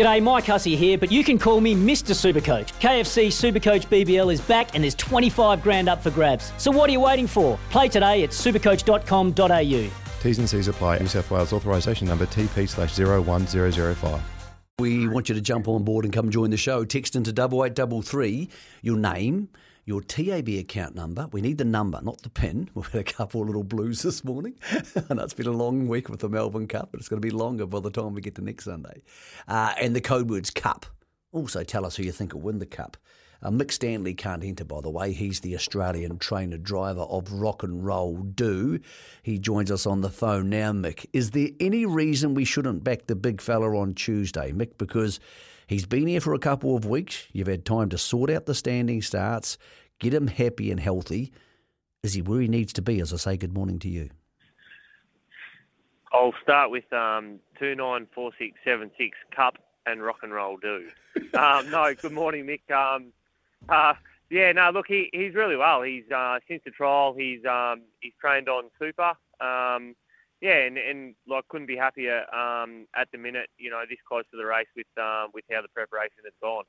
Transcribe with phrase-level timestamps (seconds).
[0.00, 2.14] G'day, Mike Hussey here, but you can call me Mr.
[2.14, 2.72] Supercoach.
[2.80, 6.54] KFC Supercoach BBL is back and there's 25 grand up for grabs.
[6.56, 7.58] So what are you waiting for?
[7.68, 9.90] Play today at supercoach.com.au.
[10.22, 11.00] T's and C's apply.
[11.00, 14.22] New South Wales authorisation number TP slash 01005.
[14.78, 16.86] We want you to jump on board and come join the show.
[16.86, 18.48] Text into double eight double three
[18.80, 19.50] your name,
[19.90, 21.26] your TAB account number.
[21.32, 22.70] We need the number, not the pin.
[22.74, 24.54] We've had a couple of little blues this morning.
[25.10, 27.26] I know it's been a long week with the Melbourne Cup, but it's going to
[27.26, 29.02] be longer by the time we get to next Sunday.
[29.48, 30.86] Uh, and the code words cup.
[31.32, 32.96] Also, tell us who you think will win the cup.
[33.42, 35.12] Uh, Mick Stanley can't enter, by the way.
[35.12, 38.78] He's the Australian trainer driver of Rock N Roll Doo.
[39.24, 41.06] He joins us on the phone now, Mick.
[41.12, 44.78] Is there any reason we shouldn't back the big fella on Tuesday, Mick?
[44.78, 45.18] Because
[45.66, 47.26] he's been here for a couple of weeks.
[47.32, 49.56] You've had time to sort out the standing starts,
[50.00, 51.32] get him happy and healthy.
[52.02, 54.10] Is he where he needs to be as I say good morning to you?
[56.12, 60.56] I'll start with um, two nine four six seven six Cup and Rock N Roll
[60.56, 60.88] Doo.
[61.38, 62.68] um, no, good morning, Mick.
[62.74, 63.12] Um,
[63.68, 63.94] uh,
[64.28, 65.82] yeah, no, look, he, he's really well.
[65.82, 69.12] He's uh, since the trial, he's um, he's trained on super.
[69.40, 69.94] Um,
[70.40, 73.50] yeah, and, and like couldn't be happier um, at the minute.
[73.58, 76.64] You know, this close to the race with um, with how the preparation has gone.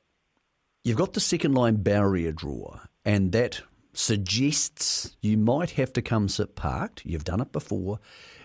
[0.83, 3.61] You've got the second line barrier draw, and that
[3.93, 7.05] suggests you might have to come sit parked.
[7.05, 7.99] You've done it before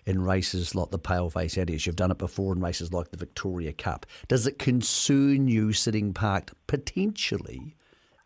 [0.04, 1.86] in races like the Paleface Adios.
[1.86, 4.06] You've done it before in races like the Victoria Cup.
[4.28, 7.76] Does it concern you sitting parked potentially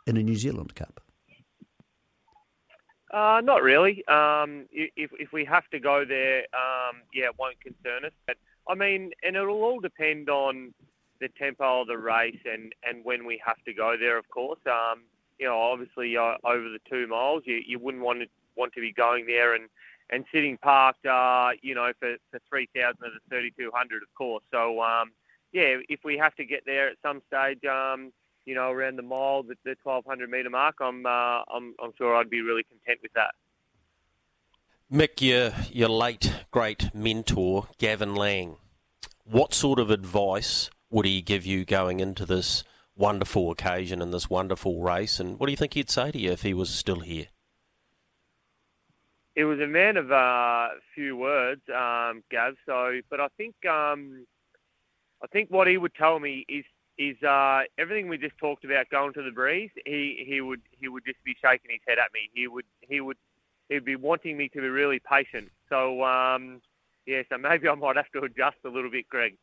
[0.06, 1.00] in a New Zealand Cup?
[3.12, 4.06] Uh, not really.
[4.06, 8.12] Um, if if we have to go there, um, yeah, it won't concern us.
[8.26, 8.36] But
[8.68, 10.72] I mean, and it'll all depend on
[11.20, 14.16] the tempo of the race and, and when we have to go there.
[14.16, 15.02] Of course, um,
[15.40, 18.80] you know, obviously uh, over the two miles, you, you wouldn't want to want to
[18.80, 19.68] be going there and,
[20.10, 24.02] and sitting parked, uh, you know, for, for three thousand of the thirty two hundred,
[24.02, 24.44] of course.
[24.52, 25.12] So um,
[25.52, 28.12] yeah, if we have to get there at some stage, um,
[28.44, 32.16] you know, around the mile, the, the 1200 metre mark, I'm, uh, I'm, I'm sure
[32.16, 33.34] I'd be really content with that.
[34.92, 38.56] Mick, your, your late great mentor, Gavin Lang,
[39.24, 42.64] what sort of advice would he give you going into this
[43.00, 45.18] wonderful occasion and this wonderful race?
[45.18, 47.26] And what do you think he'd say to you if he was still here?
[49.34, 52.54] It was a man of a uh, few words, um, Gav.
[52.66, 54.26] So, but I think um,
[55.22, 56.64] I think what he would tell me is
[56.98, 59.70] is uh, everything we just talked about going to the breeze.
[59.86, 62.28] He he would he would just be shaking his head at me.
[62.34, 63.16] He would he would
[63.70, 65.50] he'd be wanting me to be really patient.
[65.70, 66.60] So um,
[67.06, 69.36] yeah, so maybe I might have to adjust a little bit, Greg.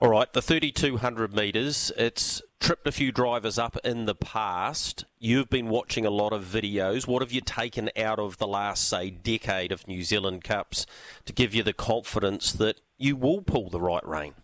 [0.00, 5.04] All right, the 3200 metres, it's tripped a few drivers up in the past.
[5.20, 7.06] You've been watching a lot of videos.
[7.06, 10.84] What have you taken out of the last, say, decade of New Zealand Cups
[11.26, 14.34] to give you the confidence that you will pull the right rein?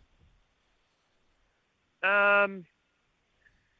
[2.05, 2.65] Um,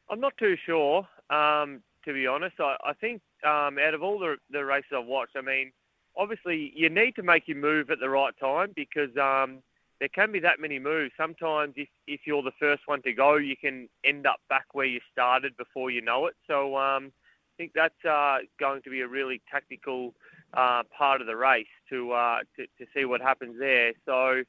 [0.09, 2.59] I'm not too sure, um, to be honest.
[2.59, 5.71] I, I think um, out of all the, the races I've watched, I mean,
[6.17, 9.59] obviously you need to make your move at the right time because um,
[10.01, 11.13] there can be that many moves.
[11.15, 14.87] Sometimes if, if you're the first one to go, you can end up back where
[14.87, 16.33] you started before you know it.
[16.47, 20.15] So um, I think that's uh, going to be a really tactical
[20.55, 23.93] uh, part of the race to, uh, to, to see what happens there.
[24.07, 24.41] So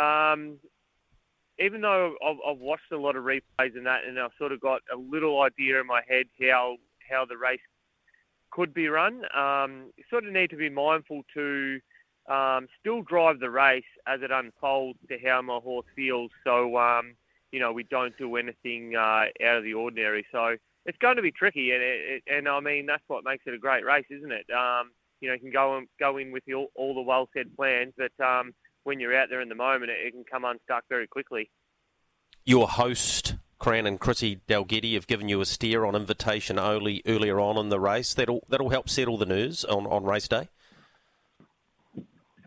[0.00, 0.58] um,
[1.58, 4.60] even though I've, I've, watched a lot of replays and that, and I've sort of
[4.60, 6.76] got a little idea in my head how
[7.10, 7.60] how the race
[8.52, 11.80] could be run, um, you sort of need to be mindful to
[12.28, 16.30] um, still drive the race as it unfolds to how my horse feels.
[16.44, 17.14] So um,
[17.50, 20.26] you know we don't do anything uh, out of the ordinary.
[20.32, 20.56] So
[20.86, 23.58] it's going to be tricky, and it, and I mean that's what makes it a
[23.58, 24.46] great race, isn't it?
[24.52, 24.90] Um,
[25.20, 27.94] you know, you can go and go in with all, all the well said plans,
[27.96, 31.06] but um, when you're out there in the moment, it, it can come unstuck very
[31.06, 31.48] quickly.
[32.44, 37.38] Your host, Cran and Chrissy Dalgety have given you a steer on invitation only earlier
[37.38, 38.12] on in the race.
[38.12, 40.48] That'll that'll help settle the nerves on, on race day.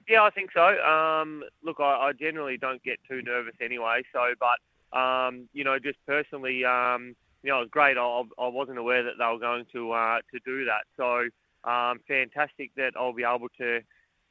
[0.08, 0.62] Yeah, I think so.
[0.62, 4.04] Um, look, I, I, generally don't get too nervous anyway.
[4.14, 7.98] So, but um, you know, just personally, um, you know, it was great.
[7.98, 10.86] I, I wasn't aware that they were going to uh, to do that.
[10.96, 13.82] So, um, fantastic that I'll be able to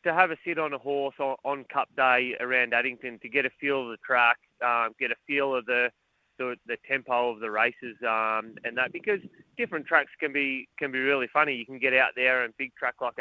[0.04, 3.46] to have a sit on a horse on, on Cup Day around Addington to get
[3.46, 5.90] a feel of the track, um, get a feel of the
[6.38, 9.20] the, the tempo of the races, um, and that because
[9.56, 11.54] different tracks can be can be really funny.
[11.54, 13.14] You can get out there and big track like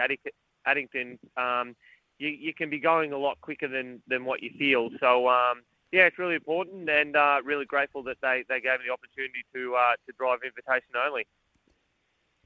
[0.66, 1.76] Addington, um,
[2.20, 4.90] you, you can be going a lot quicker than, than what you feel.
[5.00, 8.86] So um, yeah, it's really important, and uh, really grateful that they, they gave me
[8.88, 11.28] the opportunity to uh, to drive invitation only.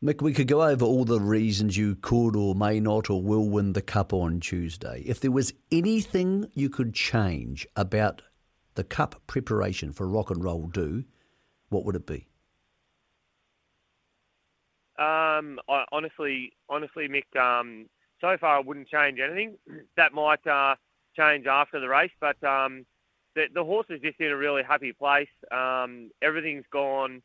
[0.03, 3.49] Mick, we could go over all the reasons you could or may not or will
[3.49, 5.01] win the cup on Tuesday.
[5.05, 8.21] If there was anything you could change about
[8.75, 11.03] the Cup preparation for Rock N Roll Doo,
[11.69, 12.27] what would it be?
[14.99, 17.87] Um, I, honestly, honestly, Mick, um,
[18.21, 19.57] so far I wouldn't change anything.
[19.97, 20.75] That might uh,
[21.15, 22.85] change after the race, but um,
[23.35, 25.29] the, the horse is just in a really happy place.
[25.51, 27.21] Um, everything's gone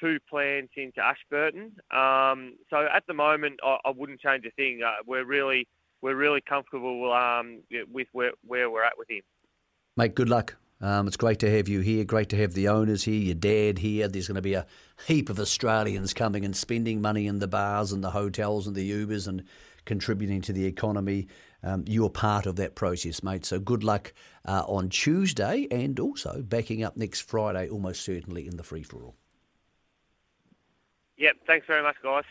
[0.00, 1.72] to plan since Ashburton.
[1.90, 4.80] Um, so at the moment, I, I wouldn't change a thing.
[4.86, 5.66] Uh, we're really,
[6.02, 7.60] we're really comfortable um,
[7.92, 9.22] with where, where we're at with him.
[9.96, 10.56] Mate, good luck.
[10.80, 12.04] Um, it's great to have you here.
[12.04, 14.08] Great to have the owners here, your dad here.
[14.08, 14.66] There's going to be a
[15.06, 18.90] heap of Australians coming and spending money in the bars and the hotels and the
[18.90, 19.42] Ubers and
[19.86, 21.28] contributing to the economy.
[21.62, 23.46] Um, you're part of that process, mate.
[23.46, 24.12] So good luck
[24.44, 29.02] uh, on Tuesday and also backing up next Friday, almost certainly in the free for
[29.02, 29.16] all.
[31.16, 31.36] Yep.
[31.46, 32.24] Thanks very much, guys.